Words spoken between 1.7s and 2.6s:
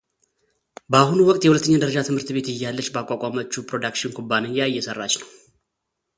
ደረጃ ትምህርት ቤት